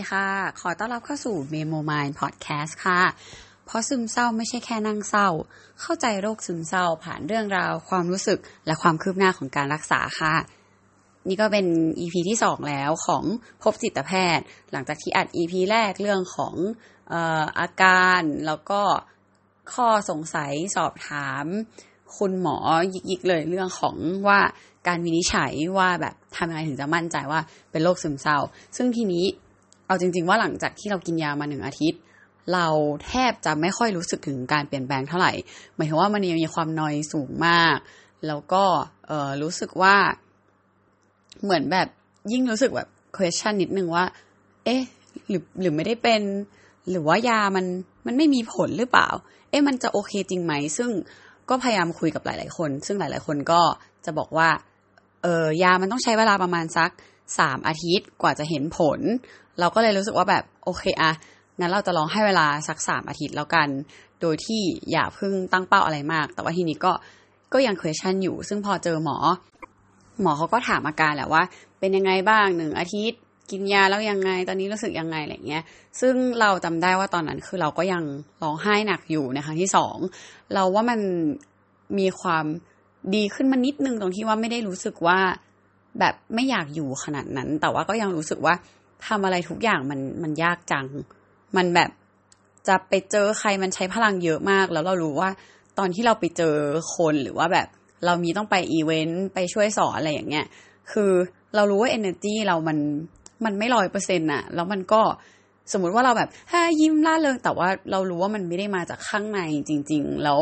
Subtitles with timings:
[0.00, 0.28] ดีค่ะ
[0.60, 3.02] ขอต้อนรับเข้าสู่ Memo Mind Podcast ค่ะ
[3.66, 5.28] เพราะซึมเศร้าไม่ใช่แค่นั่งเศร้า
[5.80, 10.34] เข้าใจโรคซึมเศร้าผ่านเรื่องราว ความรู้สึกและความคืบหน้าของการรักษาค่ะ
[11.28, 11.66] นี่ก็เป็น
[12.00, 13.24] EP ที่สองแล้วของ
[13.62, 16.54] พบจิตแพทย์ หลังจากที่อัด EP แรกเรื่องของ
[17.12, 18.82] อออาการแล้วก็
[19.74, 21.44] ข้อสงสัยสอบถาม
[22.16, 22.58] คุณหมอ
[23.10, 23.96] ยิกๆเลยเรื่องของ
[24.28, 24.40] ว่า
[24.86, 28.38] การวินิจฉัยว่าแบบทำยังไงถึงจะมั่นใจว่าเป็นโรคซึมเศร้า
[28.76, 29.26] ซึ่งทีนี้
[29.90, 32.00] เอาจริง ๆ ว่าหลังจากที่เรากินยามาหนึ่งอาทิตย์
[32.52, 32.66] เรา
[33.06, 35.32] แทบจะไม่ค่อยรู้สึกถึงการเปลี่ยนแปลงเท่าไหร่
[35.74, 37.76] หมายถึงว่ามันยังมีความนอยสูงมาก
[38.26, 38.64] แล้วก็
[39.06, 39.96] เออรู้สึกว่า
[41.42, 41.88] เหมือนแบบ
[42.32, 44.04] ยิ่งรู้สึกแบบ question นิดนึงว่า
[44.64, 44.82] เอ๊ะ
[45.28, 46.22] หรือหรือไม่ได้เป็น
[46.90, 47.66] หรือว่ายามัน
[48.06, 49.08] มันไม่มีผลหรือเปล่า
[49.50, 50.90] เอ๊ะมันจะโอเคจริงไหม ซึ่ง
[51.48, 53.60] ก็พยายามคุยกับหลาย ๆ คน ซึ่งหลาย ๆ คนก็
[54.04, 54.48] จะบอกว่า
[55.22, 56.90] เออยามันต้องใช้เวลาประมาณสัก
[57.38, 59.00] สามอาทิตย์กว่าจะเห็นผล
[59.60, 61.12] เราก็เลยรู้สึกว่าแบบโอเคอะ
[61.60, 63.68] งั้นเราจะลองให้เวลาสักสามอาทิตย์แล้วกัน
[64.20, 66.92] โดยที่อย่าเพิ่งตั้งเป้าอะไรมาก แต่ว่าทีนี้ก็
[67.52, 69.16] ก็ยัง question อยู่ ซึ่งพอเจอหมอ
[70.22, 71.42] หมอเขาก็ถามอาการแหละว่า
[71.80, 73.20] เป็นยังไงบ้างหนึ่งอาทิตย์
[73.50, 75.62] กินยาแล้วยังไง ตอนนี้รู้สึกยังไงอะไรเงี้ย
[76.00, 78.02] ซึ่งเราจำได้ว่าตอนนั้นคือเราก็ยัง
[78.42, 79.96] ร้องไห้หนักอยู่ในครั้งที่สอง
[80.54, 81.00] เราว่ามัน
[81.98, 82.44] มีความ
[83.14, 85.18] ดีขึ้นมานิดนึงตรงที่ว่าไม่ได้รู้สึกว่า
[85.98, 88.54] แบบไม่อยากอยู่ขนาดนั้น แต่ว่าก็ยังรู้สึกว่า
[89.06, 90.86] ทำอะไรทุกอย่างมันมันยากจัง
[91.56, 91.90] มันแบบ
[92.68, 95.30] จะไปเจอใครมันใช้พลังเยอะมาก แล้วเรารู้ว่า
[95.78, 96.54] ตอนที่เราไปเจอ
[96.96, 97.68] คนหรือว่าแบบ
[98.04, 100.46] เรามีต้องไปอีเวนต์ไปช่วยสอนอะไรอย่างเงี้ย
[100.92, 101.12] คือ
[101.54, 102.78] เรารู้ว่า energy เรามัน
[103.44, 105.02] มันไม่ร้อยเปอร์เซ็นต์อะแล้วมันก็
[105.72, 110.40] สมมุติว่าเราแบบฮ่ายิ้มล่าเริงแต่ว่าเรารู้ว่ามันไม่ได้มาจากข้างในจริง ๆ แล้ว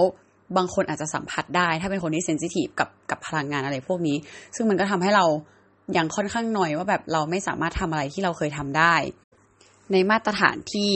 [0.56, 4.16] บางคนอาจจะสัมผัสได้ ถ้าเป็นคนที่เซนซิทีฟกับกับพลังงานอะไรพวกนี้
[4.56, 5.24] ซึ่งมันก็ทำให้เรา
[5.96, 8.94] ยังค่อนข้างหน่อยว่าแบบเราไม่สามารถทำอะไรที่เราเคยทำได้
[9.92, 10.90] ในมาตรฐานที่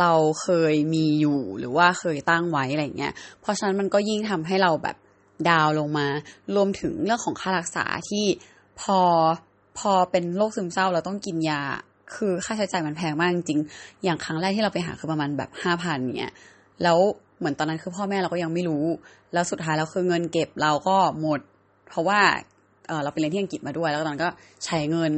[0.00, 0.12] เรา
[0.42, 4.96] เคยมีอยู่หรือว่าเคยตั้งไว้อะไรเงี้ย เพราะฉะนั้นมันก็ยิ่งทำให้เราแบบ
[5.48, 6.06] ดาวลงมา
[6.54, 8.24] รวมถึงเรื่องของค่ารักษาที่
[8.80, 9.00] พอ
[9.78, 11.62] พอเป็นโรคซึมเศร้าเราต้องกินยา
[12.14, 13.60] คือค่าใช้จ่ายมันแพงมากจริง
[14.04, 16.32] อย่างครั้งแรกที่เราไปหาคือประมาณแบบห้าพันเนี่ย
[16.82, 16.98] แล้ว
[17.38, 18.84] เหมือนตอนนั้นคือพ่อแม่เราก็ยังไม่รู้
[19.32, 21.40] แล้วสุดท้ายแล้วคือเงินเก็บเราก็หมด
[21.88, 22.20] เพราะว่า
[22.88, 24.28] เออเราไปเรียนที่อังกฤษมาด้วย แล้วตอนนั้นก็
[24.64, 25.12] ใช้เงิน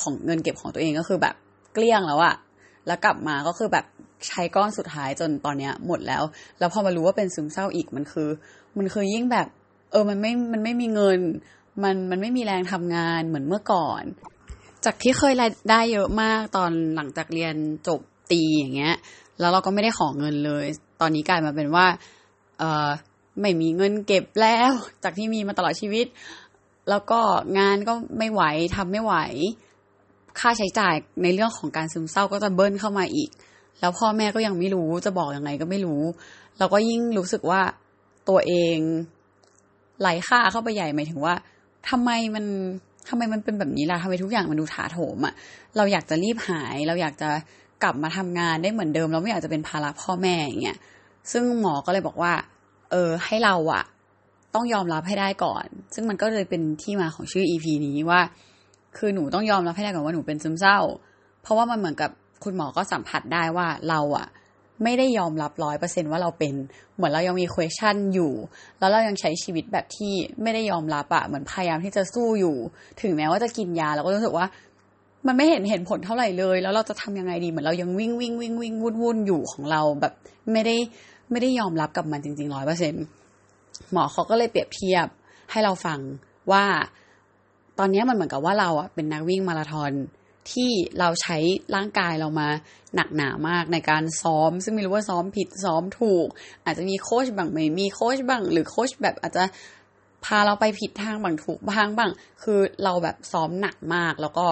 [0.00, 1.34] ของเงินเก็บของตัวเองก็คือแบบ
[1.74, 2.34] เกลี้ยงแล้วอะ
[2.86, 3.84] แล้วกลับมาก็คือแบบ
[4.28, 6.22] ใช้ก้อนสุดท้ายจนตอนเนี้ยหมดแล้ว
[6.58, 8.28] แล้วพอมารู้ว่าเป็นซึมเศร้าอีกมันคือ
[8.78, 9.46] มันคือยิ่งแบบ
[9.90, 11.18] เออมันไม่มันไม่มีเงิน
[11.82, 14.02] มันมันไม่มีแรงทำงานเหมือนเมื่อก่อน
[14.84, 17.54] จากที่เคยรายได้เยอะมากตอนหลังจากเรียน
[17.88, 18.94] จบตีอย่างเงี้ย
[19.40, 20.66] แล้วเราก็ไม่ได้ขอเงินเลย
[21.00, 21.86] ตอนนี้กลายมาเป็นว่า
[22.58, 22.88] เออ
[23.40, 24.72] ไม่มีเงินเก็บแล้ว
[25.02, 26.06] จากที่มีมาตลอดชีวิต
[26.90, 27.20] แล้วก็
[27.58, 28.42] งานก็ไม่ไหว
[28.76, 29.14] ทำไม่ไหว
[30.40, 33.30] ค่าใช้จ่ายในเรื่องของการซึมเศร้าก็จะเบิ้ลเข้ามาอีก
[33.80, 36.02] แล้วพ่อแม่ก็ยังไม่รู้จะบอกยังไงก็ไม่รู้
[36.58, 37.60] เราก็ยิ่งรู้สึกว่า
[38.28, 38.78] ตัวเอง
[40.00, 41.34] ไหลค่าเข้าไปใหญ่หมายถึงว่า
[41.90, 42.44] ทำไมมัน
[43.08, 45.34] ทำไมมันเป็นแบบนี้ล่ะทำไมทุกอย่างมันดูถาโถมอะ่ะ
[45.76, 47.30] เราอยากจะรีบหาย เราอยากจะ
[47.82, 50.78] กลับมาทำงานได้เหมือนเดิม เราไม่อยากจะเป็นภาระพ่อแม่อย่างเงี้ย
[51.32, 52.32] ซึ่งหมอก็เลยบอกว่า
[52.90, 53.84] เออ ให้เราอะ
[54.54, 58.20] ต้องยอมรับให้ได้ก่อน ซึ่งมันก็เลยเป็นที่มาของชื่อ EP นี้ว่า
[58.96, 60.78] คือหนูต้องยอมรับให้ได้ก่อนว่าหนูเป็นซึมเศร้า
[61.42, 62.10] เพราะว่ามันเหมือนกับ
[62.44, 64.28] คุณหมอก็สัมผัสได้ว่าเราอะ
[64.84, 66.54] ไม่ได้ยอมรับร้อยเปอร์เซ็นว่าเราเป็น
[66.96, 68.32] เหมือนเรายังมี question อยู่
[68.78, 70.12] แล้วเรายังใช้ชีวิตแบบที่
[70.42, 72.56] ไม่ได้ยอมรับอะเหมือนพยายามที่จะสู้อยู่
[73.02, 74.46] ถึงแม้ว่าจะกินยาเราก็รู้สึกว่า
[75.26, 80.12] มันไม่เห็นเห็นผลเท่าไหร่เลย แล้วเราจะทำยังไงดีเหมือนเรายังวิ่งวิ่งวิ่งวิ่งวุ่นวุ่นอยู่ของเราแบบ
[80.52, 80.76] ไม่ได้
[81.30, 82.94] ไม่ได้ยอมรับกับมันจริงๆร้อยเปอร์เซ็น
[83.92, 85.06] หมอเขาก็เลยเปรียบเทียบ
[85.50, 85.98] ให้เราฟัง
[86.52, 86.64] ว่า
[87.78, 89.92] ตอนนี้มันเหมือนกับว่าเราอะเป็นนักวิ่งมาราธอน
[90.50, 91.36] ที่เราใช้
[91.74, 92.48] ร่างกายเรามา
[92.94, 96.26] หนักหนามากในการซ้อม ซึ่งไม่รู้ว่าซ้อมผิดซ้อมถูก
[96.64, 99.44] อาจจะมีโค้ชบางไม่มีโค้ชบ้าง หรือโค้ชแบบอาจจะ
[100.24, 102.10] พาเราไปผิดทางบางถูกบ้างบ้าง
[102.42, 104.46] คือเราแบบซ้อมหนักมากแล้วก็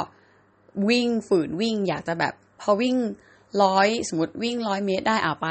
[0.89, 2.97] วิ่งฝืนวิ่งอยากจะแบบพอวิ่ง
[3.63, 5.49] ร้อยสมมติวิ่งร้อยเมตรได้อ่าไป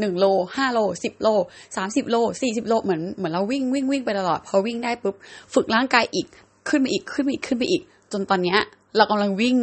[0.00, 0.26] หนึ่งโล
[0.56, 1.28] ห้าโลสิบโล
[1.76, 5.16] สามสิบโลสี่สิบโลเหมือนเหมือนเราวิ่งวิ่งวิ่งไปตลอด พอวิ่งได้ปุ๊บ
[5.54, 6.26] ฝึกร่างกายอีก
[6.68, 7.82] ขึ้นไปอีกขึ้นไปอีกขึ้นไปอีก
[8.12, 8.58] จนตอนเนี้ย
[8.96, 9.56] เรากำลังวิ่ง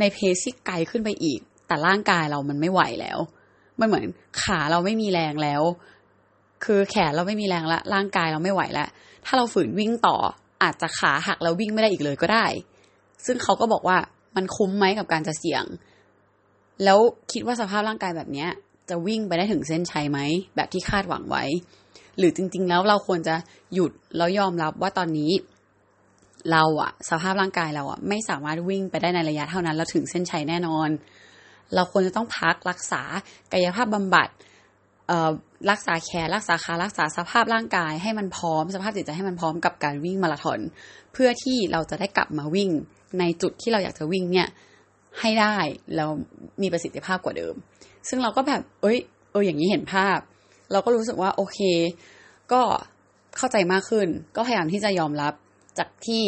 [0.00, 3.18] ในเพซที่ไกลขึ้นไปอีก แต่ร่างกายเรามันไม่ไหวแล้ว
[3.80, 4.04] มันเหมือน
[4.42, 5.62] ขาเราไม่มีแรงแล้ว
[6.64, 8.88] คือแขนเราไม่มีแรงละร่างกายเราไม่ไหวแล้ว
[9.26, 10.16] ถ้าเราฝืนวิ่งต่อ
[10.62, 12.46] อาจจะขาหักแล้ววิ่งไม่ได้อีกเลยก็ได้
[13.26, 13.96] ซึ่งเขาก็บอกว่า
[14.36, 15.64] มันคุ้มไหมกับการจะเสี่ยง
[16.84, 16.98] แล้ว
[17.32, 18.50] คิดว่าสภาพร่างกายแบบเนี้ย
[18.90, 20.18] จะวิ่งไปได้ถึงเส้นชัยไหม
[20.56, 21.44] แบบที่คาดหวังไว้
[22.18, 23.34] หรือจริง ๆ แล้วเราควรจะ
[23.74, 25.32] หยุดแล้วยอมรับว่าตอนนี้
[26.52, 30.88] เราอะสภาพร่างกายเราอะไม่สามารถวิ่งไปได้ในระยะเท่านั้นแล้วถึงเส้นชัยแน่นอน
[31.74, 33.02] เราควรจะต้องพักรักษา
[33.52, 34.28] กายภาพบำบัด
[35.70, 40.60] รักษาแขนรักษาขารักษาสภาพร่างกายให้มันพร้อม สภาพจิตใจให้มันพร้อมกับการวิ่งมาราธอน
[41.12, 42.70] เพื่อที่เราจะได้กลับมาวิ่ง
[43.18, 44.48] ในจุดที่เราอยากจะวิ่งเนี่ย
[45.20, 45.56] ให้ได้
[45.96, 46.08] แล้ว
[46.62, 47.54] มีประสิทธิภาพกว่าเดิม
[48.08, 48.98] ซึ่งเราก็แบบ เอ้ย
[49.30, 50.18] เอออย่างนี้เห็นภาพ
[50.72, 51.58] เราก็รู้สึกว่าโอเค
[52.52, 52.62] ก็
[53.36, 55.32] เข้าใจมากขึ้น ก็พยายามที่จะยอมรับ
[55.78, 56.24] จากที่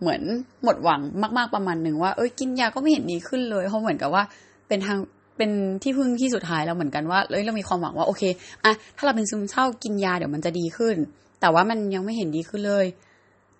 [0.00, 0.22] เหมือน
[0.62, 1.00] หมดหวัง
[1.38, 4.22] มาก ๆประมาณหนึ่งว่าเอ้ยกินยาก็ไม่เห็นดีขึ้นเลยเพราะเหมือนกับว่า
[4.68, 4.98] เป็นทาง
[5.36, 5.50] เป็น
[5.82, 8.22] ที่พึ่งที่สุดท้ายแล้วเหมือนกันว่าเลยเรามีความหวังว่าโอเค
[8.64, 10.96] อะถ้าเราเป็นซึมเศร้ากินยาเดี๋ยวมันจะดีขึ้น
[11.40, 12.86] แต่ว่ามันยังไม่เห็นดีขึ้นเลย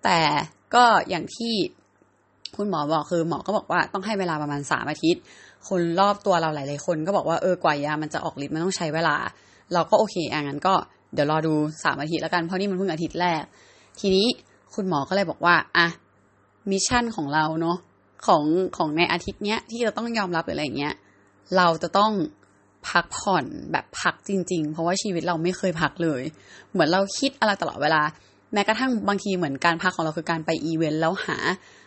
[0.05, 0.21] แต่
[0.75, 1.55] ก็อย่างที่
[2.57, 5.23] คุณหมอบอกคือหมอก็บอกว่าต้องให้เวลาประมาณสามอาทิตย์
[5.69, 9.17] คนรอบตัวเราหลาย ๆ คนก็บอกว่าเออกว่ายามันจะออกฤทธิ์มันต้องใช้เวลา
[9.75, 10.75] เราก็โอเคอะงั้นก็
[11.15, 11.55] เดี๋ยวรอดู
[11.85, 13.43] สามอาทิตย์แล้วกันเพราะนี่มันเพิ่งอาทิตย์แรก
[14.01, 14.27] ทีนี้
[14.75, 15.87] คุณหมอก็เลยบอกว่าอะ
[16.71, 17.77] มิชชั่นของเราเนาะ
[18.27, 18.45] ของ
[18.77, 20.95] ของในอาทิตย์เนี้ยที่เราต้องยอมรับหรืออะไรเงี้ย
[21.57, 22.13] เราจะต้อง
[22.89, 26.23] พักผ่อนแบบพักจริง ๆ เพราะว่าชีวิตเราไม่เคยพักเลย
[26.73, 28.03] เหมือนเราคิดอะไรตลอดเวลา
[28.55, 31.37] แม้กระทั่งบางทีเหมือนการพักของเราคือการไปอีเวนต์แล้วหา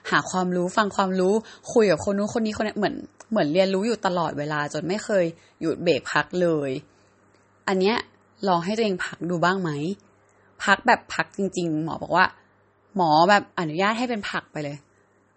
[0.10, 1.34] หาความรู้ฟังความรู้
[1.74, 2.96] คุยกับคนนู้นคนนี้คนนี้เหมือน
[3.32, 5.26] เหมือนเรียนรู้อยู่ตลอดเวลาจนไม่เคย
[5.62, 6.70] หยุดเบรกพักเลย
[7.68, 7.98] อันเนี้ย
[8.48, 9.72] ลองให้ตัวเองพักดูบ้างไหม
[10.64, 12.26] พักแบบพักจริง ๆ หมอบอกว่า
[12.96, 14.78] หมอแบบอนุญาตให้เป็นผักไปเลย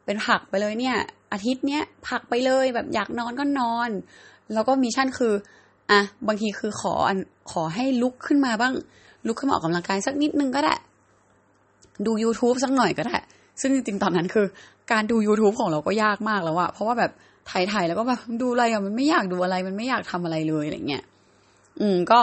[0.04, 0.96] เป็นผักไปเลยเนี่ย
[1.32, 3.90] อาทิตย์เนี้ยพักไปเลยแบบอยากนอนก็นอน
[4.52, 5.32] แล้วก็ mission คือ
[5.90, 6.94] อะบางทีคือขอ
[7.52, 8.72] ขอให้ลุกขึ้นมาบ้าง
[9.26, 10.74] ลุกขึ้นมาออกกำลังกายสักนิดนึงก็ได้
[12.06, 13.16] ดู YouTube สักหน่อยก็ได้
[13.60, 14.46] ซึ่งจริงๆตอนนั้นคือ
[14.92, 17.12] การดู YouTube ของเราก็ยากมากแล้วอะเพราะว่าแบบ
[17.48, 21.04] ไถๆแล้วก็แบบดูอะไรอะมันไม่อยากดูอะไรมันไม่อยากทำอะไรเลยอะไรเงี้ย
[21.80, 22.20] อืมก็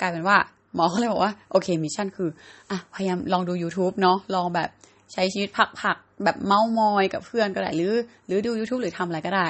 [0.00, 0.36] กลายเป็นว่า
[0.74, 2.28] หมอเขาเลยบอกว่าโอเค mission คือ
[2.70, 4.68] อะพยายามลองดู YouTube เนาะลองแบบ
[5.12, 5.48] ใช้ชีวิต
[5.80, 7.94] พักๆแบบเม้ามอยกับเพื่อนก็ได้หรือ
[8.26, 9.48] หรือดู YouTube หรือทำอะไรก็ได้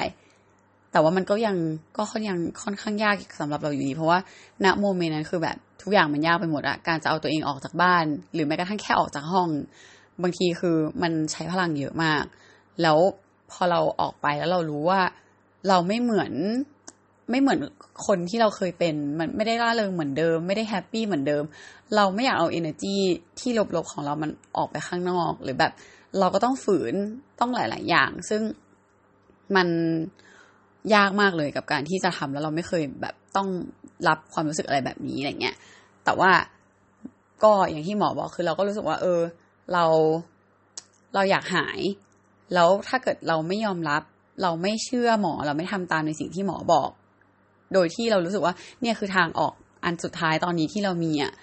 [0.93, 1.57] แต่ว่ามันก็ยัง
[1.97, 4.19] ก็ค่อนยังค่อนข้างยากสำหรับเราอยู่ดี เพราะว่า
[4.65, 9.49] ณ moment นั้นคือแบบทุกอย่างมันยากไปหมดอะการจะเอาตัวเองออกจากบ้าน หรือแม้กระทั่งแค่ออกจากห้อง
[10.21, 12.23] บางทีคือมันใช้พลังเยอะมาก
[12.81, 12.97] แล้ว
[13.51, 15.01] พอเราออกไปแล้วเรารู้ว่า
[15.67, 16.31] เราไม่เหมือน
[17.29, 17.59] ไม่เหมือน
[18.07, 21.43] คนที่เราเคยเป็น มันไม่ได้ร่าเริงเหมือนเดิม ไม่ได้ happy เหมือนเดิม
[21.95, 22.95] เราไม่อยากเอา energy
[23.39, 25.71] ที่ลบๆของเรามันออกไปข้างนอก หรือแบบ
[26.19, 26.93] เราก็ต้องฝืน
[27.39, 28.41] ต้องหลาย ๆ อย่าง ซึ่ง
[29.55, 29.67] มัน
[30.95, 33.47] ยากมากเลยกับการที่จะทำแล้วเราไม่เคยแบบต้อง
[34.07, 35.55] รับความรู้สึกอะไรแบบนี้อะไรเงี้ย
[36.05, 36.31] แต่ว่า
[37.43, 39.21] ก็อย่างที่หมอบอกคือเราก็รู้สึกว่า เออ
[39.73, 39.85] เรา
[41.13, 41.79] เราอยากหาย
[42.53, 44.01] แล้วถ้าเกิดเราไม่ยอมรับ
[44.41, 46.89] เราไม่เชื่อหมอเราไม่ทำตามในสิ่งที่หมอบอก
[47.73, 49.53] โดยที่เรารู้สึกว่า เนี่ยคือทางออก
[49.83, 51.33] อันสุดท้ายตอนนี้ที่เรามีอะ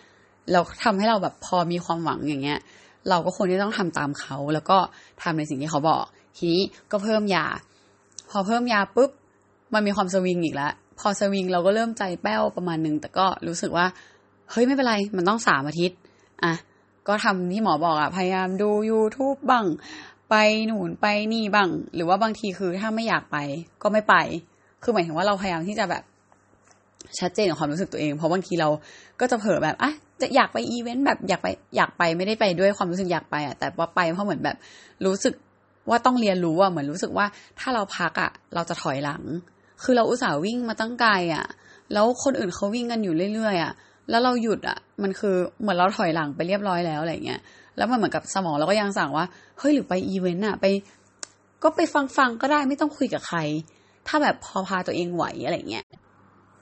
[0.52, 2.58] เราทำให้เราแบบพอมีความหวังอย่างเงี้ย
[3.08, 4.78] เราก็ควรที่ต้องทำตามเขา แล้วก็
[5.22, 6.04] ทำในสิ่งที่เขาบอก
[6.36, 7.46] ทีนี้ก็เพิ่มยา
[8.30, 9.10] พอเพิ่มยาปุ๊บ
[9.74, 13.86] มันมีความสวิงอีกแล้วพอสวิงเราก็เริ่มใจแป้วประมาณหนึ่งแต่ก็รู้สึกว่า
[14.50, 15.98] เฮ้ยไม่เป็นไร มันต้องสามอาทิตย์
[16.44, 16.52] อะ
[17.08, 19.66] ก็ทำที่หมอบอกอะพยายามดู YouTube บ้าง
[20.30, 20.34] ไป
[20.66, 23.36] หนุนไปนี่บ้าง หรือว่าบางทีคือถ้าไม่อยากไป
[23.82, 24.14] ก็ไม่ไป
[24.82, 26.02] คือหมายถึงว่าเราพยายามที่จะแบบ
[27.18, 28.68] ชัดเจนกับความรู้สึกตัวเอง เพราะบางทีเรา
[29.20, 34.56] ก็จะเผลอแบบอะจะอยากไปอีเวนต์แบบอยากไปอยากไปไม่ได้ไปด้วยความรู้สึกอยากไปอะแต่ว่าไปเพราะเหมือนแบบ
[35.06, 35.34] รู้สึก
[35.90, 37.26] ว่าต้องเรียนรู้อะเหมือนรู้สึกว่า
[37.58, 39.22] ถ้าเราพักอะ เราจะถอยหลัง
[39.82, 41.46] คือเราอุตส่าห์วิ่งมาตั้งไกลอะ
[41.92, 43.72] แล้วคนอื่นเขาวิ่งกันอยู่เรื่อยๆอะ
[44.10, 47.40] แล้วเราหยุดอะ มันคือเหมือนเราถอยหลังไปเรียบร้อยแล้วอะไรเงี้ย
[47.76, 49.24] แล้วมันเหมือนกับสมองเราก็ยังสั่งว่า
[49.58, 50.64] เฮ้ยหรือไปอีเวนต์อะไป
[51.62, 51.80] ก็ไป
[52.16, 53.38] ฟังๆก็ได้ไม่ต้องคุยกับใคร
[54.06, 55.86] ถ้าแบบพอพาตัวเองไหวอะไรเงี้ย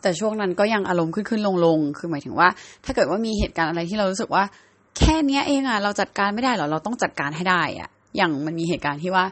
[0.03, 2.49] แต่ช่วงนั้นก็ยังอารมณ์ขึ้นขึ้นลงลงคือหมายถึงว่า
[2.85, 4.45] ถ้าเกิดว่ามีเหตุการณ์อะไรที่เรารู้สึกว่า
[4.99, 9.25] แค่เนี้ยเองอะเราจัดการไม่ได้หรอเราต้องจัดการให้ได้อะ อย่างมันมีเหตุการณ์ที่ว่า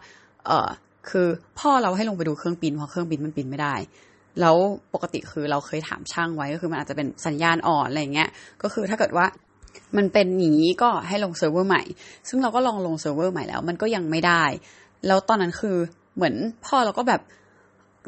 [0.46, 0.68] เออ
[1.10, 1.26] คือ
[1.58, 3.74] พ่อเราให้ลงไปดูเครื่องบินเพราะเครื่องบินมันบินไม่ได้
[4.40, 4.56] แล้ว
[4.94, 8.28] ปกติคือเราเคยถามช่างไว้ก็คือมันอาจจะเป็นสัญญาณอ่อนอะไรเงี้ย
[8.62, 9.26] ก็คือถ้าเกิดว่า
[9.96, 11.82] มันเป็นหนีก็ให้ลงเซิร์ฟเวอร์ใหม่
[12.28, 14.44] ซึ่งเราก็ลองลงเซิร์ฟเวอร์ใหม่แล้ว มันก็ยังไม่ได้
[15.06, 15.76] แล้วตอนนั้นคือ
[16.16, 16.34] เหมือน
[16.66, 17.20] พ่อเราก็แบบ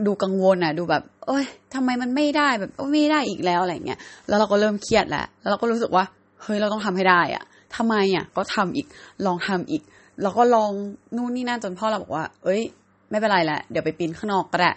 [0.07, 6.05] ดูกังวลอะ ดูแบบ เอ้ยทำไมมันไม่ได้แบบไม่ได้อีกแล้วอะไรเงี้ย แล้วเราก็เริ่มเครียดแหละ แล้วเราก็รู้สึกว่า
[6.43, 7.45] เฮ้ย เราต้องทำให้ได้อะ
[7.76, 8.87] ทำไมอะ ก็ทำอีก
[9.26, 9.83] ลองทำอีก
[10.23, 10.71] เราก็ลอง
[11.17, 12.62] นู่นนี่นั่นจนพ่อเราบอกว่า เอ้ย
[13.11, 14.73] ไม่เป็นไรแหละเดี๋ยวไปปีนข้างนอกก็ได้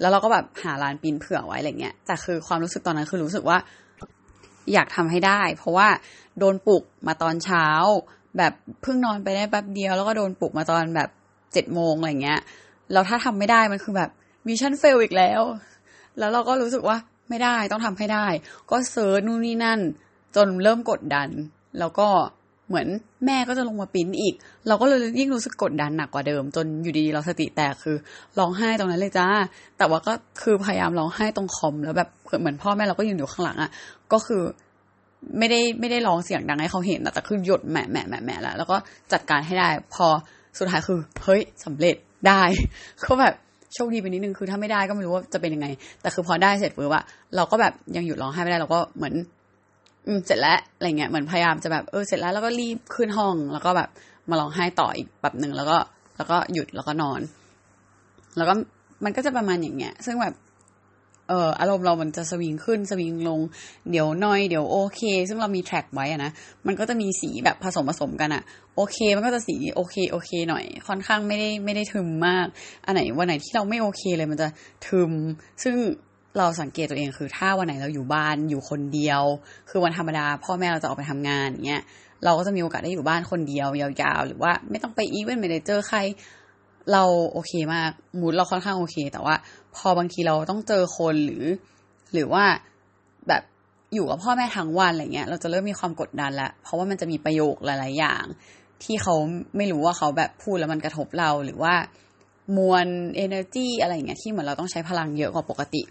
[0.00, 3.58] แล้วเราก็แบบหาร้านปีนเผื่อไว้อะไรเงี้ยแต่คือความรู้สึกตอนนั้นคือรู้สึกว่า
[4.72, 5.88] อยากทำให้ได้ เพราะว่า
[6.38, 7.66] โดนปลุกมาตอนเช้า
[8.38, 11.10] แบบเพิ่งนอนไปได้แป๊บเดียว แล้วก็โดนปลุกมาตอนแบบ
[11.52, 12.40] เจ็ดโมงอะไรเงี้ย
[12.92, 14.10] แล้วถ้าทำไม่ได้มันคือแบบ
[14.46, 15.42] mission fail อีกแล้ว
[16.18, 16.96] แล้วเราก็รู้สึกว่า
[17.28, 18.26] ไม่ได้ต้องทำให้ได้
[18.70, 19.80] ก็ search นู่นนี่นั่น
[20.36, 21.28] จนเริ่มกดดัน
[21.78, 22.08] แล้วก็
[22.68, 22.86] เหมือน
[23.26, 24.34] แม่ก็จะลงมาปิ้นอีก
[24.68, 27.96] เราก็เลยยิ่งรู้สึกกดดันหนักกว่าเดิม จนอยู่ดีๆเราสติแตกคือ
[28.38, 29.28] ร้องไห้ตรงนั้นเลยจ้า
[29.78, 32.08] แต่ว่าก็คือพยายามร้องไห้ตรงคอมแล้วแบบ
[32.40, 33.70] เหมือนพ่อแม่เราก็ยืนอยู่ข้างหลังอะ่ะ
[34.12, 34.42] ก็คือ
[35.38, 38.76] ไม่ได้ไม่ได้ร้องเสียงดังให้เขาเห็นแต่คือหยดแหมแหมแหมแหมแล้วแล้วก็
[39.12, 40.06] จัดการให้ได้ พอ
[40.58, 41.96] สุดท้ายคือเฮ้ยสำเร็จ
[42.28, 42.42] ได้
[43.04, 43.34] ก็แบบ
[43.74, 45.66] โชคดีไปนิดนึงคือถ้าไม่ได้ก็ไม่รู้ว่าจะเป็นยังไง
[46.02, 47.04] แต่คือพอได้เสร็จปุ๊บอะ
[47.36, 49.14] เราก็แบบยังหยุดร้องไห้ไม่ได้เราก็เหมือน
[50.06, 53.88] อืมเสร็จแล้วอะไรเงี้ยเหมือนพยายามจะแบบเออเสร็จแล้วแล้วก็รีบขึ้นห้องแล้วก็แบบ
[54.30, 55.76] มาร้องไห้ต่ออีกแบบหนึ่งแล้วก็
[56.16, 57.20] แล้วก็หยุดแล้วก็นอน
[58.36, 58.54] แล้วก็
[59.04, 60.34] มันก็จะประมาณอย่างเงี้ย ซึ่งแบบ
[61.28, 63.40] เอออารมณ์เรามันจะสวิงขึ้นสวิงลง
[63.90, 66.30] เดี๋ยวน้อยเดี๋ยวโอเค ซึ่งเรามีแทร็กไว้อะนะ
[66.66, 68.42] มันก็จะมีสีแบบผสมผสมกันอะ
[68.76, 72.46] โอเค มันก็จะสีโอเคโอเค หน่อย ค่อนข้างไม่ได้ไม่ได้ทึมมาก
[72.84, 74.48] อันไหนวันไหนที่เราไม่โอเคเลยมันจะ
[74.86, 75.10] ทึม
[75.62, 75.76] ซึ่ง
[76.38, 79.22] เราสังเกตตัวเองคือถ้าวันไหนเราอยู่บ้านอยู่คนเดียว
[79.70, 81.82] คือวันธรรมดา พ่อแม่เราจะออกไปทำงานเงี้ย
[82.24, 85.98] เราก็จะมีโอกาสได้อยู่บ้านคนเดียวยาวๆ หรือว่าไม่ต้องไปอีเวนต์ไม่ได้เจอใคร
[86.92, 89.34] เราโอเคมากมูดเราค่อนข้างโอเค แต่ว่า
[89.76, 91.44] พอบางทีเราต้องเจอคนหรือ
[92.12, 92.44] หรือว่า
[93.28, 93.42] แบบ
[93.94, 98.24] อยู่กับพ่อแม่ทั้งวันอะไรเงี้ย เราจะเริ่มมีความกดดันล้วเพราะว่ามันจะมีประโยคหลาย ๆ อย่าง
[98.84, 99.14] ที่เขา
[99.56, 101.74] ไม่รู้ว่าเขาแบบพูดแล้วมันกระทบเราหรือว่า
[102.56, 102.86] มวล
[103.24, 105.82] energy อะไรเงี้ยที่เหมือนเราต้องใช้พลังเยอะกว่าปกติ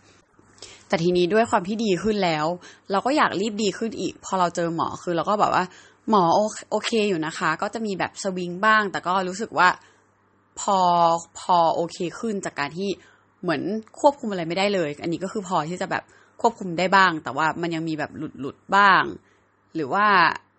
[0.87, 2.45] แต่ทีนี้ด้วยความที่ดีขึ้นแล้ว
[2.91, 5.63] เราก็อยากรีบดีขึ้นอีก พอเราเจอหมอคือเราก็แบบว่า
[6.09, 6.23] หมอ
[6.71, 9.67] โอเคอยู่นะคะ ก็จะมีแบบสวิงบ้าง แต่ก็รู้สึกว่า
[10.59, 10.77] พอ
[11.39, 12.89] พอโอเคขึ้นจากการที่
[13.41, 13.61] เหมือน
[13.99, 16.03] ควบคุมอะไรไม่ได้เลย อันนี้ก็คือพอที่จะแบบ
[16.41, 19.03] ควบคุมได้บ้าง แต่ว่ามันยังมีแบบหลุดหลุดบ้าง
[19.75, 20.05] หรือว่า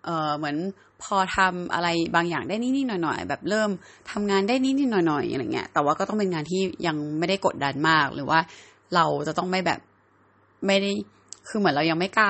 [0.05, 0.57] เออเหมือน
[1.03, 3.69] พอทำอะไรบางอย่างได้นิดๆหน่อยๆแบบเริ่ม
[4.11, 8.39] ทำงานได้นิดๆหน่อยๆอะไรเงี้ยแต่ว่าก็ต้องเป็นงานที่ยังไม่ได้กดดันมาก หรือว่า
[8.95, 9.79] เราจะต้องไม่แบบ
[10.67, 10.91] ไม่ได้
[11.49, 12.29] คือเหมือนเรายังไม่กล้า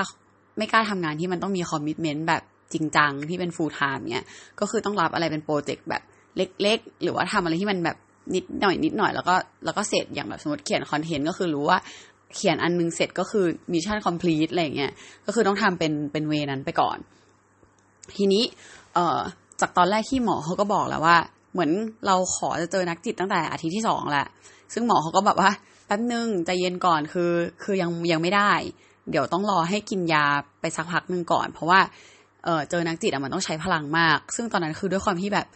[0.57, 4.25] ไม่กล้าทำงานที่มันต้องมี commitment แบบจริงจังที่เป็น full-time เนี้ย
[4.59, 6.01] ก็คือต้องรับอะไรเป็น project แบบ
[6.37, 7.97] เล็ก ๆ หรือว่าทำอะไรที่มันแบบ
[8.35, 11.79] นิดหน่อยนิดหน่อยแล้วก็แล้วก็เสร็จอย่างแบบสมมติเขียน content ก็คือรู้ว่า
[12.35, 14.91] เขียนอันนึงเสร็จก็คือ mission complete อะไรเงี้ย
[15.25, 16.97] ก็คือต้องทำเป็นเป็น way นั้นไปก่อน
[18.17, 18.43] ทีนี้
[18.93, 19.19] เอ่อ
[19.61, 21.17] จากตอนแรกที่หมอเขาก็บอกแล้วว่า
[21.53, 21.71] เหมือน
[22.07, 24.27] เราขอจะเจอนักจิตตั้งแต่อาทิตย์ที่สองแหละ
[24.73, 25.49] ซึ่งหมอเขาก็แบบว่า
[25.85, 27.31] แป๊บนึงใจเย็นก่อนคือ
[27.63, 28.51] คือยังยังไม่ได้
[29.09, 30.25] เดี๋ยวต้องรอให้กินยา
[30.61, 31.79] ไปสักพักหนึ่งก่อน เพราะว่า
[32.43, 35.47] เออเจอนักจิตอะมันต้องใช้พลังมาก ซึ่งตอนนั้นคือด้วยความที่แบบ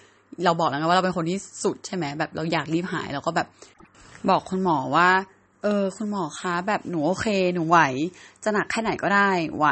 [0.44, 3.48] เราบอกแล้วไงว่าเราเป็นคนที่สุดใช่ไหมแบบเราอยากรีบหายเราก็แบบ
[4.30, 5.10] บอกคุณหมอว่า
[5.64, 7.80] เออ คุณหมอคะแบบหนูโอเคหนูไหว
[8.44, 9.68] จะหนักแค่ไหนก็ได้ไหว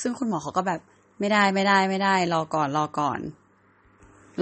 [0.00, 0.80] ซึ่งคุณหมอเขาก็แบบ
[1.20, 3.20] ไม่ได้ไม่ได้ไม่ได้ รอก่อนรอก่อน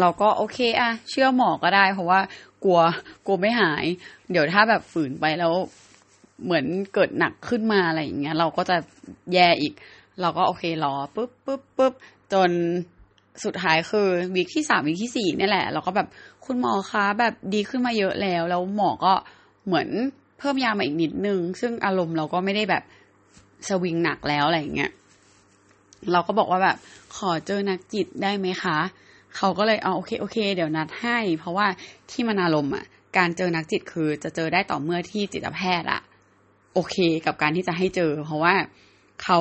[0.00, 2.20] เราก็โอเคอะเชื่อหมอก็ได้ เพราะว่า
[2.64, 2.80] กลัว
[3.26, 3.84] กลัวไม่หาย
[4.30, 5.52] เดี๋ยวถ้าแบบฝืนไปแล้ว
[6.44, 8.76] เหมือนเกิดหนักขึ้นมาอะไรอย่างเงี้ย เราก็จะ
[9.34, 9.72] แย่อีก
[10.20, 11.92] เราก็โอเครอปุ๊บปุ๊บปุ๊บ
[12.32, 12.50] จน
[13.44, 16.08] สุดท้ายคือวีคที่สามวีคที่สี่นี่แหละ เราก็แบบ
[16.46, 19.12] คุณหมอคะแบบดีขึ้นมาเยอะแล้ว แล้วหมอก็
[19.66, 19.88] เหมือน
[20.38, 22.82] เพิ่มยามาอีกนิดนึง ซึ่งอารมณ์เราก็ไม่ได้แบบ
[23.68, 24.90] สวิงหนักแล้วอะไรอย่างเงี้ย
[26.12, 26.76] เราก็บอกว่าแบบ
[27.16, 28.78] ขอเจอนักจิตได้ไหมคะ
[29.36, 31.66] เขาก็เลยเอาโอเคโอเค เดี๋ยวนัดให้ เพราะว่า
[32.10, 32.84] ที่มันารมอะ
[33.18, 36.00] การเจอนักจิตคือจะเจอได้ต่อเมื่อที่จิตแพทย์อะ
[36.74, 36.96] โอเค
[37.26, 38.54] กับการที่จะให้เจอ เพราะว่า
[39.22, 39.40] เขา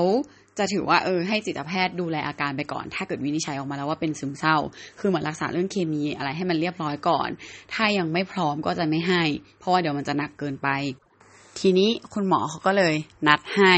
[0.58, 4.58] จะถือว่าเออให้จิตแพทย์ดูแลอาการไปก่อน ถ้าเกิดวินิจฉัยออกมาแล้วว่าเป็นซึมเศร้า
[5.00, 7.29] คือเหมือนรักษาเรื่องเคมีอะไรให้มันเรียบร้อยก่อน
[7.74, 9.24] ถ้ายังไม่พร้อมก็จะไม่ให้
[9.60, 10.69] เพราะว่าเดี๋ยวมันจะหนักเกินไป
[11.60, 12.96] ทีนี้คุณหมอเขาก็เลย
[13.27, 13.75] นัดให้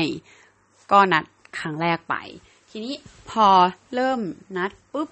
[0.92, 1.24] ก็นัด
[1.60, 2.16] ครั้งแรกไป
[2.70, 2.96] ทีนี้
[3.30, 3.48] พอ
[3.94, 4.20] เริ่ม
[4.58, 5.10] นัดปุ๊บ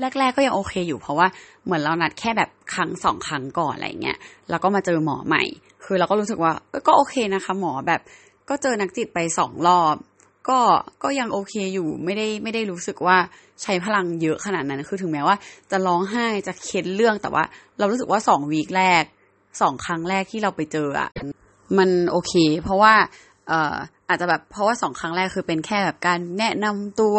[0.00, 1.26] แรก ๆ ก็ยังโอเคอยู่เพราะว่า
[1.64, 4.18] เหมือนเรานัดแค่แบบครั้งสองครั้งก่อนอะไรเงี้ย
[4.50, 5.42] แล้วก็มาเจอหมอใหม่
[5.84, 6.52] คือเราก็รู้สึกว่า
[6.86, 8.00] ก็โอเคนะคะ หมอแบบ
[8.48, 9.96] ก็เจอนักจิตไปสองรอบ
[10.48, 10.58] ก็
[11.02, 13.16] ก็ยังโอเคอยู่ไม่ได้ไม่ได้รู้สึกว่า
[13.62, 15.36] ใช้พลังเยอะขนาดนั้นคือถึงแม้ว่า
[15.70, 17.44] จะร้องไห้จะเค้นเรื่องแต่ว่า
[17.78, 19.04] เรารู้สึกว่าสองวีคแรก
[19.60, 21.10] สองครั้งแรกที่เราไปเจออะ
[21.78, 22.94] มันโอเค เพราะว่า
[23.50, 23.76] เอ่อ
[24.08, 27.18] อาจจะแบบเพราะว่าสองครั้งแรกคือเป็นแค่แบบการแนะนำตัว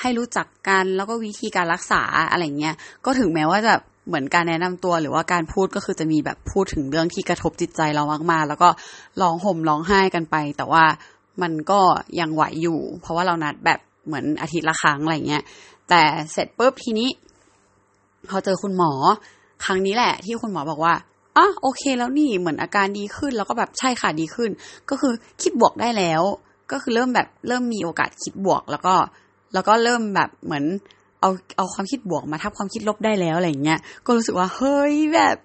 [0.00, 3.74] ให้รู้จักกันแล้วก็วิธีการรักษาอะไรเงี้ยก็ถึงแม้ว่าจะ
[4.08, 8.68] เหมือนการแนะนำตัวหรือว่าการพูดก็คือจะมีแบบพูดถึงเรื่องที่กระทบจิตใจเรามากๆ แล้วก็
[9.20, 10.84] ร้องห่มร้องไห้กันไป แต่ว่า
[11.42, 11.80] มันก็
[12.20, 15.42] ยังไหวอยู่ เพราะว่าเรานัดแบบเหมือนอาทิตย์ละครั้งอะไรเงี้ย
[15.88, 17.08] แต่เสร็จปุ๊บทีนี้
[18.28, 18.92] พอเจอคุณหมอ
[19.64, 20.94] ครั้งนี้แหละ ที่คุณหมอบอกว่า
[21.38, 24.50] อ๋อโอเคแล้วนี่เหมือนอาการดีขึ้น แล้วก็แบบใช่ค่ะดีขึ้น
[24.90, 26.22] ก็คือคิดบวกได้แล้ว
[26.72, 28.94] ก็คือเริ่มแบบเริ่มมีโอกาสคิดบวก แล้วก็
[29.54, 30.64] แล้วก็เริ่มแบบเหมือน
[31.20, 35.36] เอาเอาความคิดบวกมาทับความคิดลบได้แล้วอะไรเงี้ยก็รู้สึกว่าเฮ้ยแบบ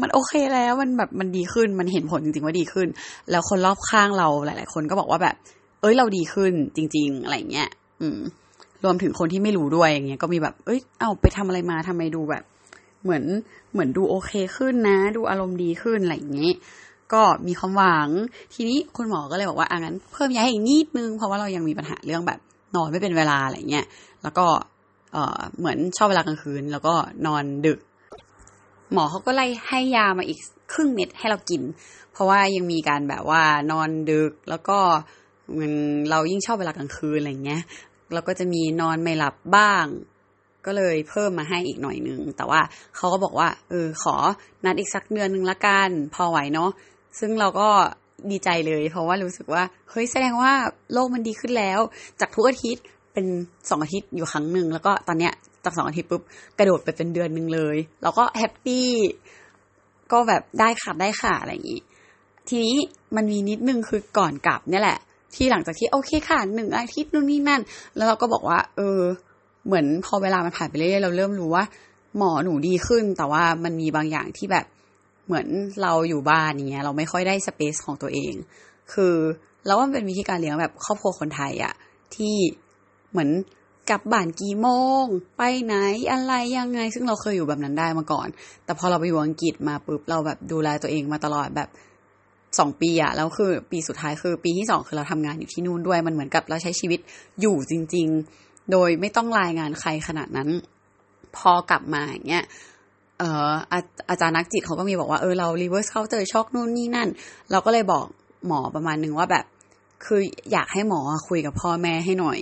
[0.00, 2.88] มันโอเคแล้วมันแบบมันดีขึ้นมันเห็นผลจริงๆว่าดีขึ้น
[3.30, 5.34] แล้วคนรอบข้างเราหลาย ๆ คนก็บอกว่าแบบ
[5.80, 7.68] เอ้ยเราดีขึ้นจริง ๆ อะไรเงี้ย
[8.00, 8.18] อืม
[8.84, 12.42] รวมถึงคนที่ไม่รู้ด้วยอย่างเงี้ยก็มีแบบ เอ้ย เอาไปทำอะไรมาทำไมดูแบบ
[13.02, 13.24] เหมือน
[13.72, 16.54] เหมือนดูโอเคขึ้นนะ ดูอารมณ์ดีขึ้นอะไรอย่างเงี้ย
[17.12, 18.08] ก็มีความหวัง
[18.54, 22.40] ทีนี้คุณหมอก็เลยบอกว่าอางั้นเพิ่มยาอีกนิดนึง เพราะว่าเรายังมีปัญหาเรื่องแบบ
[22.76, 23.86] นอนไม่เป็นเวลาอะไรเงี้ย
[24.22, 24.46] แล้วก็
[25.12, 26.94] เออเหมือนชอบเวลากลางคืน แล้วก็
[27.26, 27.78] นอนดึก
[28.92, 30.38] หมอเขาก็ไล่ให้ยามาอีก
[30.72, 31.62] ครึ่งเม็ดให้เรากิน
[32.12, 33.42] เพราะว่ายังมีการแบบว่า
[33.72, 34.78] นอนดึกแล้วก็
[35.58, 35.72] มัน
[36.10, 37.62] เรายิ่งชอบเวลากลางคืนอะไรเงี้ย
[38.12, 39.84] เราก็จะมีนอนไม่หลับบ้าง
[40.66, 42.60] ก็เลยเพิ่มมาให้อีกหน่อยนึง แต่ว่า
[42.96, 44.14] เขาก็บอกว่า เออ ขอ
[44.64, 46.70] นัดอีกสักเดือนหนึ่งละกัน พอไหวเนาะ
[47.18, 47.68] ซึ่งเราก็
[48.30, 50.52] ดีใจเลย เพราะว่ารู้สึกว่า เฮ้ย แสดงว่า
[50.92, 51.80] โลกมันดีขึ้นแล้ว
[52.20, 53.26] จากทุกอาทิตย์เป็น
[53.68, 55.32] สองอาทิตย์อยู่ครั้งหนึ่ง แล้วก็ตอนเนี้ย
[55.64, 56.22] จากสองอาทิตย์ปุ๊บ
[56.58, 58.88] กระโดดไปเป็นเดือนหนึ่งเลย เราก็แฮปปี้
[60.12, 61.80] ก็แบบได้ค่ะได้ค่ะอะไรอย่างนี้
[62.48, 62.76] ทีนี้
[63.16, 64.98] มันมีนิดนึงคือก่อนกลับเนี่ยแหละ
[65.34, 67.60] ที่หลังจากที่โอเคค่ะหนึ่งอาทิตย์นู่นนี่นั่น
[67.96, 69.00] แล้วเราก็บอกว่า เออ
[69.66, 71.64] เหมือนพอเวลามันผ่านไปเรื่อยๆเราเริ่มรู้ว่า
[72.16, 74.66] หมอหนูดีขึ้น แต่ว่ามันมีบางอย่างที่แบบ
[75.26, 75.46] เหมือน
[75.82, 78.34] เราอยู่บ้านอย่างเงี้ย เราไม่ค่อยได้สเปซของตัวเอง
[78.92, 79.14] คือ
[79.66, 81.74] เราว่ามันเป็นวิธีการเลี้ยงแบบครอบครัวคนไทยอะ
[82.14, 82.34] ที่
[83.10, 83.30] เหมือน
[83.90, 84.68] กลับบ้านกี่โม
[85.02, 85.04] ง
[85.36, 85.74] ไปไหน
[86.12, 88.28] อะไรยังไง ซึ่งเราเคยอยู่แบบนั้นได้มาก่อน
[88.64, 91.68] แต่พอเราไปอยู่อังกฤษมาปุ๊บเราแบบดูแลตัวเองมาตลอดแบบ
[92.58, 97.00] สองปีอะแล้วคือปีสุดท้ายคือปีที่สองคือเราทำงานอยู่ที่นู่นด้วยมันเหมือนกับเราใช้ชีวิต
[97.40, 100.48] อยู่จริง ๆ โดยไม่ต้องรายงานใครขนาดนั้น
[101.36, 102.44] พอกลับมาอย่างเงี้ย
[103.18, 103.78] เอออา
[104.10, 107.08] อาจารย์นักจิตเขาก็มีบอกว่าเออเรา reverse culture shock นู่นนี่นั่น
[107.50, 108.06] เราก็เลยบอก
[108.46, 109.44] หมอประมาณนึงว่าแบบ
[110.04, 110.20] คือ
[110.52, 112.38] อยากให้หมอคุยกับพ่อแม่ให้หน่อย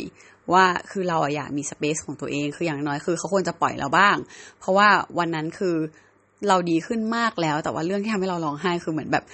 [0.52, 4.16] ว่าคือเราอยากมีสเปซของตัวเองคืออย่างน้อยคือเขาควรจะปล่อยเราบ้าง
[4.58, 5.76] เพราะว่าวันนั้นคือ
[6.48, 9.24] เราดีขึ้นมากแล้ว แต่ว่าเรื่องที่ทำให้เราร้องไห้คือเหมือนแบบ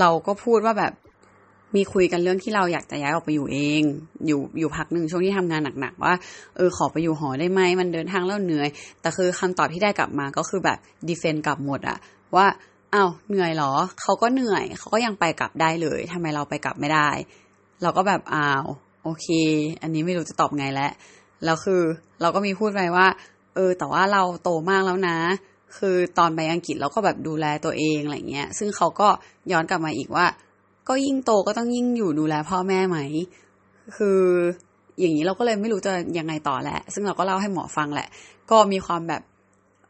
[0.00, 0.92] เราก็พูดว่าแบบ
[1.74, 3.82] มีคุยกันเรื่องที่เราอยากจะย้ายออกไปอยู่เอง
[4.26, 6.14] อยู่อยู่พักหนึ่งช่วงที่ทำงานหนักๆว่า
[6.56, 8.68] เออขอไปอยู่หอได้ไหมมันเดินทางแล้วเหนื่อย
[9.00, 11.98] แต่คือคำตอบที่ได้กลับมาก็คือแบบดีเฟนต์กลับหมดอะ
[12.36, 12.46] ว่า
[12.94, 17.08] อ้าวเหนื่อยเหรอเขาก็เหนื่อยเขาก็ยังไปกลับได้เลยทำไมเราไปกลับไม่ได้
[17.82, 18.64] เราก็แบบอ้าว
[19.04, 19.26] โอเค
[19.82, 20.92] อันนี้ไม่รู้จะตอบไงแล้ว
[21.44, 21.82] แล้วคือ
[22.20, 23.06] เราก็มีพูดไปว่า
[23.54, 25.16] เออ แต่ว่าเราโตมากแล้วนะ
[25.78, 29.08] คือตอนไปอังกฤษเราก็แบบดูแลตัวเองอะไรเงี้ย ซึ่งเขาก็
[29.52, 30.26] ย้อนกลับมาอีกว่า
[30.88, 32.98] ก็ยิ่งโตก็ต้องยิ่งอยู่ดูแลพ่อแม่ไหม
[33.96, 34.20] คือ
[35.00, 38.08] อย่างนี้เราก็เลยไม่รู้จะยังไงต่อแหละ ซึ่งเราก็เล่าให้หมอฟังแหละ
[38.50, 39.22] ก็มีความแบบ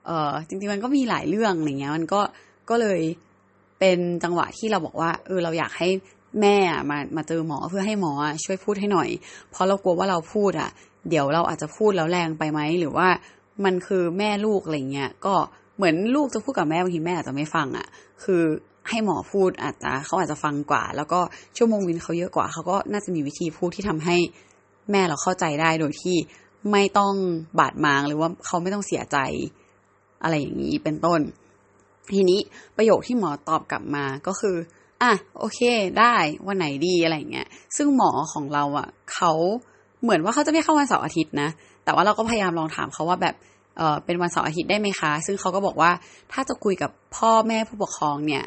[0.06, 2.20] เออจริงๆมันก็มีหลายเรื่องอะไรเงี้ย มันก็
[2.70, 3.00] ก็เลย
[3.78, 5.88] เป็นจังหวะที่เราบอกว่า เออเราอยากให้
[6.40, 6.56] แม่
[6.90, 8.12] มามาเจอหมอเพื่อให้หมอ
[8.44, 9.08] ช่วยพูดให้หน่อย
[9.50, 10.70] เพราะเรากลัวว่าเราพูดอะ
[11.08, 13.08] เดี๋ยวเราอาจจะพูดแล้วแรงไปไหมหรือว่า
[13.64, 15.34] มันคือแม่ลูกอะไรเงี้ยก็
[15.76, 17.86] เหมือนลูกจะพูดกับแม่บางทีแม่อาจจะไม่ฟังอะ
[18.24, 18.42] คือ
[18.88, 21.20] ให้หมอพูดอาจจะเขาอาจจะฟังกว่า แล้วก็
[21.56, 24.16] ชั่วโมงวินเขาเยอะกว่า เขาก็น่าจะมีวิธีพูดที่ทำให้
[24.90, 26.16] แม่เราเข้าใจได้โดยที่
[26.72, 27.14] ไม่ต้อง
[27.58, 29.18] บาดหมางหรือว่าเขาไม่ต้องเสียใจ
[30.22, 31.20] อะไรอย่างนี้เป็นต้น
[32.12, 32.40] ทีนี้
[32.76, 34.56] ประโยคที่หมอตอบกลับมาก็คือ
[35.02, 35.60] อะโอเค
[35.98, 36.14] ได้
[36.46, 39.32] วันไหนดีอะไรเงี้ย ซึ่งหมอของเราอะเขา
[40.02, 41.48] เหมือนว่าเขาจะไม่เข้าวันเสาร์อาทิตย์นะ
[41.84, 43.34] แต่ว่าเราก็พยายามลองถามเขาว่าแบบ
[43.76, 45.90] เออเป็นวันเสาร์อาทิตย์ได้ไหมคะ ซึ่งเขาก็บอกว่า
[46.32, 48.44] ถ้าจะคุยกับพ่อแม่ผู้ปกครองเนี่ย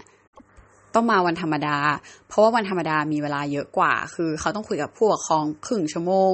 [0.98, 1.78] ต้องมาวันธรรมดา
[2.28, 6.32] เพราะว่าวันธรรมดามีเวลาเยอะกว่า คือเขาต้องคุยกับผู้ปกครองครึ่งชั่วโมง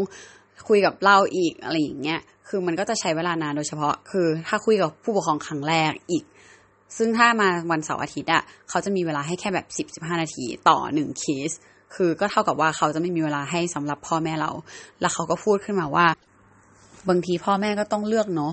[0.67, 6.23] คุยกับเราอีกอะไรอย่างเงี้ย คือมันก็จะใช้เวลานานโดยเฉพาะ คือถ้าคุยกับผู้ปกครองครั้งแรกอีก
[6.97, 11.52] ซึ่งถ้ามาวันเสาร์อาทิตย์อะเขาจะมีเวลาให้แค่แบบสิบสิบห้านาทีต่อหนึ่งเคส
[11.95, 14.52] คือก็เท่ากับว่าเขาจะไม่มีเวลาให้สำหรับพ่อแม่เรา
[15.02, 16.08] แล้วเขาก็พูดขึ้นมาว่า
[17.10, 18.52] บางทีพ่อแม่ก็ต้องเลือกเนาะ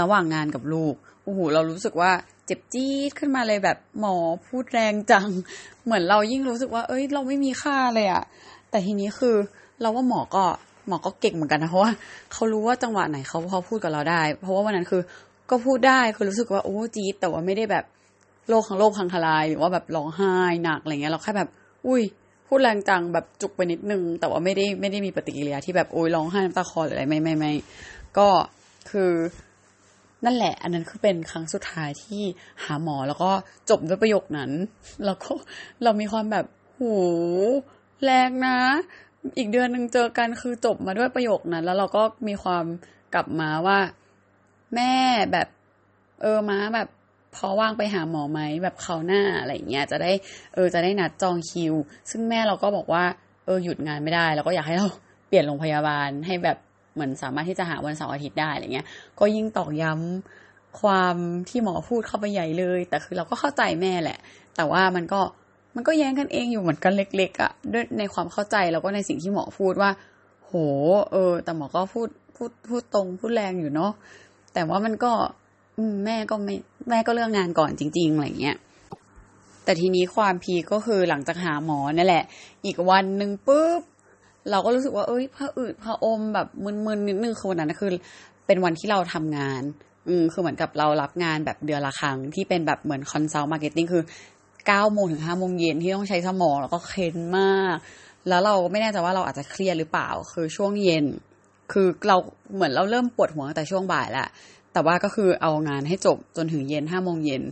[0.00, 0.94] ระหว่างงานกับลูก
[1.24, 2.10] โอ้โหเรารู้สึกว่า
[2.46, 4.14] เจ็บจี๊ดขึ้นมาเลยแบบหมอ
[4.46, 5.28] พูดแรงจัง
[5.84, 8.24] เหมือนเรายิ่งรู้สึกว่า เอ้ย เราไม่มีค่าเลยอะ
[8.70, 9.36] แต่ทีนี้คือ
[9.80, 10.44] เราว่าหมอก็
[10.88, 11.92] หมอก็เก่งเหมือนกันนะเพราะว่า
[12.32, 15.02] เขารู้ว่าจังหวะไหนเขาพอพูดกับเราได้ เพราะว่าวันนั้นคือ
[15.50, 17.84] ก็พูดได้คือรู้สึกว่าโอ้จี๊ดแต่ว่าไม่ได้แบบ
[18.48, 21.48] โลกของโลกพังทลายหรือว่าแบบร้องไห้หนักอะไรเงี้ยเราแค่แบบ
[21.86, 22.02] อุ้ย
[22.48, 27.52] พูดแรงจังแบบจุกไปนิดนึง แต่ว่าไม่ได้ไม่ได้มีปฏิกิริยาที่แบบโอ้ยร้องไห้น้ำตาคลอหรืออะไรไม่ไม่ไม่
[28.18, 28.28] ก็
[28.90, 29.12] คือ
[30.24, 32.22] นั่นแหละ อันนั้นคือเป็นครั้งสุดท้ายที่
[32.64, 33.30] หาหมอแล้วก็
[33.70, 34.50] จบด้วยประโยคนั้น
[35.04, 35.32] แล้วก็
[35.82, 36.80] เรามีความแบบโห
[38.04, 38.58] แรงนะ
[39.38, 42.64] อีกเดือนหนึ่งเจอกันคือจบมาด้วยประโยคนั้น แล้วเราก็มีความ
[43.14, 43.78] กลับมาว่า
[44.74, 44.94] แม่
[45.32, 45.48] แบบ
[46.22, 46.88] เออมาแบบ
[47.34, 50.12] พอว่างไปหาหมอไหมแบบเขาหน้าอะไรเงี้ยจะได้
[50.54, 51.74] เออจะได้นัดจองคิว
[52.10, 53.04] ซึ่งแม่เราก็บอกว่า
[53.44, 54.88] เออหยุดงานไม่ได้ แล้วก็อยากให้เรา
[55.28, 56.58] เปลี่ยนโรงพยาบาลให้แบบ
[56.94, 58.86] เหมือนสามารถที่จะหาวันเสาร์อาทิตย์ได้อะไรเงี้ย
[59.20, 61.16] ก็ยิ่งตอกย้ำความ
[61.48, 64.18] ที่หมอพูดเข้าไปใหญ่เลย แต่คือเราก็เข้าใจแม่แหละ
[64.56, 65.20] แต่ว่ามันก็
[65.74, 69.90] มันก็แย้งกันเองอยู่เหมือนกันเล็ก ๆอะ่ะด้วยในความเข้าใจแล้วก็ในสิ่งที่หมอพูดว่า
[70.46, 70.54] โหโห
[71.12, 73.92] เออ แต่หมอก็พูดพูดพูดตรงพูดแรงอยู่เนาะ
[74.54, 75.12] แต่ว่ามันก็
[76.04, 76.54] แม่ก็ไม่
[76.88, 78.56] แม่ก็เลือกงานก่อนจริง ๆอะไรเงี้ย
[79.64, 82.24] แต่ทีนี้ความ peak็คือหลังจากหาหมอนั่นแหละ
[82.64, 83.82] อีกวันหนึ่งปุ๊บ
[84.50, 87.90] เราก็รู้สึกว่าเอ้ยพระอืดพระอมแบบมึนๆนิดนึงคือวันนั้นคือ
[88.46, 89.62] เป็นวันที่เราทำงาน
[90.08, 94.02] อืมคือเหมือนกับเรารับงานแบบเดือนละครั้งที่เป็นแบบเหมือน consult marketing คือ
[94.66, 97.76] เก้าโมงถึงห้าโมงเย็นที่ต้องใช้สมองแล้วก็เค้นมาก
[98.28, 101.04] แล้วเราไม่แน่ใจว่าเราอาจจะเครียดหรือเปล่า คือช่วงเย็น
[101.72, 102.16] คือเรา
[102.54, 104.28] เหมือนเราเริ่มปวดหัวตั้งแต่ช่วงบ่ายแล้ว
[104.72, 107.42] แต่ว่าก็คือเอางานให้จบจนถึงเย็นห้าโมงเย็น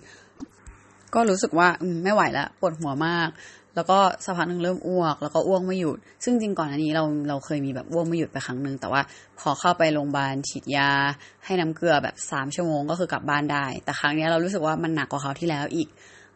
[1.14, 1.68] ก็รู้สึกว่า
[2.04, 3.28] ไม่ไหวแล้วปวดหัวมาก
[3.74, 9.00] แล้วก็สักพักหนึ่งเริ่มอ้วก แล้วก็อ้วกไม่หยุด ซึ่งจริงก่อนอันนี้เราเราเคยมีแบบอ้วกไม่หยุดไปครั้งหนึ่งแต่ว่า
[9.40, 10.90] พอเข้าไปโรงพยาบาลฉีดยา
[11.44, 15.88] ให้น้ำเกลือแบบสามชั่วโมงก็คือกลับบ้านได้ แต่ครั้งนี้เรารู้สึกว่ามันหนักกว่าเขาที่แล้วอีก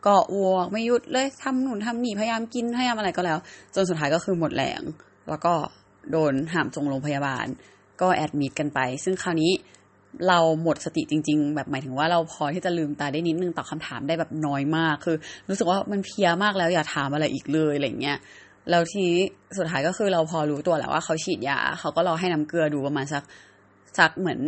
[0.07, 3.38] ก็อ้วกไม่หยุดเลยทำหนุนทำหนีพยายามกินพยายามอะไรก็แล้ว
[3.75, 4.83] จนสุดท้ายก็คือหมดแรง
[5.29, 5.55] แล้วก็
[6.11, 7.47] โดนหามส่งโรงพยาบาล
[8.01, 9.53] ก็แอดมิดกันไป ซึ่งคราวนี้
[10.29, 15.16] เราหมดสติจริง ๆ แบบหมายถึงว่าเราพอที่จะลืมตาได้นิดนึงตอบคาถามได้แบบน้อยมาก คือ
[15.48, 18.18] รู้สึกว่ามันเพียมากแล้วอย่าถามอะไรอีกเลยอะไรเงี้ย
[18.70, 19.18] แล้วทีนี้
[19.59, 23.22] สุดท้ายก็คือเราพอรู้ตัวแล้วว่าเขาฉีดยาเขาก็รอให้น้ำเกลือดูประมาณสัก
[23.98, 24.40] สักเหมือน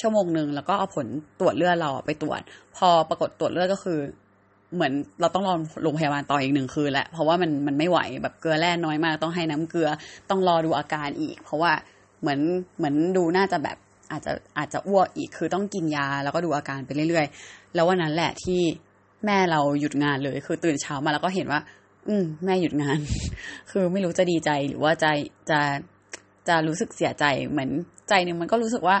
[0.00, 1.06] ชั่วโมงหนึ่งแล้วก็เอาผล
[1.40, 2.40] ตรวจเลือดเราไปตรวจ
[2.76, 3.98] พอปรากฏตรวจเลือดก็คือ
[4.74, 9.88] เหมือนเราต้องรอโรงพยาบาลต่ออีกหนึ่งคืนแหละเพราะว่ามันมันไม่ไหวแบบเกลือแร่น้อยมาก ต้องให้น้ำเกลือ
[10.30, 11.72] ต้องรอดูอาการอีก เพราะว่า
[12.20, 12.40] เหมือน
[12.76, 13.76] เหมือนดูน่าจะแบบ
[14.10, 18.60] อาจจะอาจจะอ้วกอีกคือต้องกินยา แล้วก็ดูอาการไปเรื่อยๆ แล้ววันนั้นแหละที่
[19.26, 21.60] แม่เราหยุดงานเลย คือตื่นเช้ามาแล้วก็เห็นว่า
[22.08, 22.98] อืม แม่หยุดงาน
[23.70, 25.10] คือไม่รู้จะดีใจหรือว่าจะ
[25.50, 25.60] จะ
[26.48, 27.70] จะรู้สึกเสียใจเหมือน
[28.08, 28.96] ใจหนึ่งมันก็รู้สึกว่า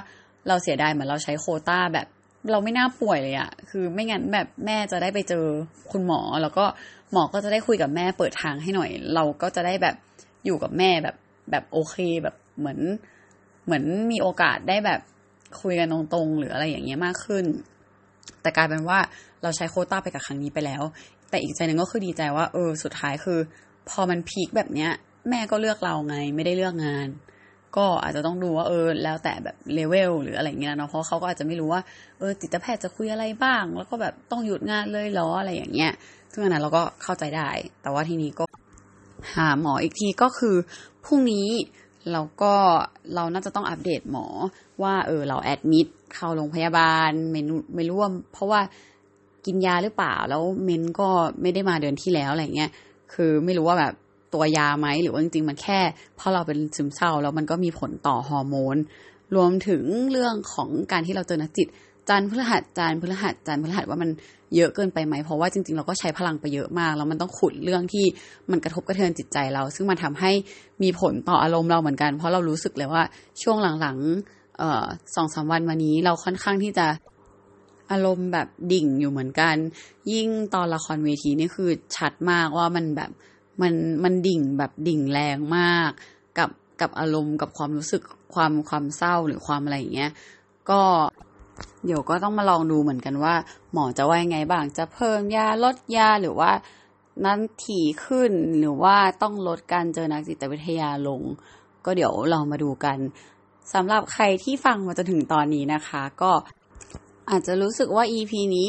[0.48, 2.06] เราเสียดายเหมือนเราใช้โคต้าแบบ
[2.50, 5.44] เราไม่น่าป่วยเลยอะคือไม่งั้นแบบแม่จะได้ไปเจอ
[5.92, 6.64] คุณหมอ แล้วก็
[7.12, 9.96] หมอก็จะได้คุยกับแม่เปิดทางให้หน่อย เราก็จะได้แบบ
[10.44, 11.16] อยู่กับแม่แบบ
[11.50, 12.78] แบบโอเคแบบเหมือน
[13.68, 15.00] เหมือนมีโอกาสได้แบบ
[15.60, 17.44] คุยกันตรงๆ หรืออะไรอย่างเงี้ยมากขึ้น
[18.42, 18.98] แต่กลายเป็นว่า
[19.42, 20.82] เราใช้โคต้าไปกับครั้งนี้ไปแล้ว
[21.30, 23.38] แต่อีกใจหนึ่งก็คือดีใจว่า เออ สุดท้ายคือ
[23.88, 24.90] พอมันพีคแบบเนี้ย
[25.28, 27.08] แม่ก็เลือกเราไง ไม่ได้เลือกงาน
[27.76, 31.82] ก็อาจจะต้องดูว่าเออ แล้วแต่แบบเลเวลหรืออะไรเงี้ยเนาะเพราะเขาก็อาจจะไม่รู้ว่า
[32.18, 35.92] เออจิตแพทย์จะคุยอะไรบ้าง แล้วก็แบบต้องหยุดงานเลยหรออะไรอย่างเงี้ย
[36.32, 37.50] ซึ่งอันนั้นเราก็เข้าใจได้
[37.82, 38.44] แต่ว่าทีนี้ก็
[39.36, 40.56] หาหมออีกทีก็คือ
[41.04, 41.48] พรุ่งนี้
[42.12, 42.52] แล้วก็
[43.14, 44.26] เราน่าจะต้องอัปเดตหมอ
[44.82, 47.40] ว่า เออ เราแอดมิดเข้าโรงพยาบาลไม่
[47.74, 48.60] ไม่ร่วม เพราะว่า
[49.46, 51.08] กินยาหรือเปล่าแล้วเมนก็
[51.42, 52.70] ไม่ได้มาเดือนที่แล้วอะไรเงี้ย
[53.14, 53.94] คือไม่รู้ว่าแบบ
[54.34, 55.80] ตัวยาไหมหรือว่าจริงๆมันแค่
[56.16, 58.76] เพราะเราเป็นซึมเศร้าแล้วมันก็มีผลต่อฮอร์โมน
[59.36, 61.68] รวมถึงเรื่องของการที่เราเจอนักจิต
[62.08, 64.10] จันพฤหัสจันพฤหัสจันพฤหัสว่ามัน
[64.56, 68.04] เยอะเกินไปไหมเพราะว่าจริงๆ เราก็ใช้พลังไปเยอะมาก แล้วมันต้องขุดเรื่องที่
[68.50, 70.32] มันกระทบกระเทือนจิตใจเรา ซึ่งมันทำให้
[70.82, 73.02] มีผลต่ออารมณ์เราเหมือนกัน เพราะเรารู้สึกเลยว่า
[73.42, 76.86] ช่วงหลังๆสองสามวันมานี้เราค่อนข้างที่จะ
[77.90, 79.56] อารมณ์แบบดิ่งอยู่เหมือนกัน
[80.12, 83.10] ยิ่งตอนละครเวทีนี่คือชัดมากว่ามันแบบ
[83.62, 85.90] มันมันดิ่งแบบดิ่งแรงมาก
[86.38, 88.02] กับกับอารมณ์กับความรู้สึก
[88.34, 90.12] ความความเศร้าหรือความอะไรอย่างเงี้ย
[90.70, 90.80] ก็
[91.84, 93.34] เดี๋ยวก็ต้องมาลองดูเหมือนกันว่า
[93.72, 96.50] หมอจะว่ายังไงบ้าง จะเพิ่มยาลดยาหรือว่า
[97.24, 101.22] นั้นถี่ขึ้นหรือว่าต้องลดการเจอนักจิตวิทยาลง
[101.84, 102.98] ก็เดี๋ยวเรามาดูกัน
[103.74, 106.32] สำหรับใครที่ฟังมาจนถึงตอนนี้นะคะ ก็
[107.30, 108.66] อาจจะรู้สึกว่า EP นี้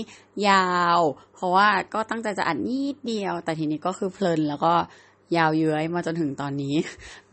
[0.50, 1.00] ยาว
[1.34, 4.74] เพราะว่าก็ตั้งใจจะอัดนิดเดียว แต่ทีนี้ก็คือเพลินแล้วก็
[5.38, 6.76] ยาวเย้ยมาจนถึงตอนนี้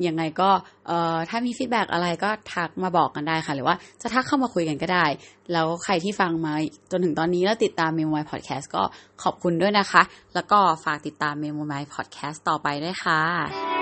[0.07, 0.51] ยังไงก็
[0.87, 5.07] เอ่อถ้ามี feedback อะไรก็ทักมาบอกกันได้ค่ะ หรือว่าจะทักเข้ามาคุยกันก็ได้
[5.53, 6.53] แล้วใครที่ฟังมา
[6.91, 8.83] จนถึงตอนนี้แล้วติดตามเมมไมพอดแคสต์ก็
[9.23, 10.03] ขอบคุณด้วยนะคะ
[10.35, 13.76] แล้วก็ฝากติดตามเมมไมพอดแคสต์ต่อไปด้วยค่ะ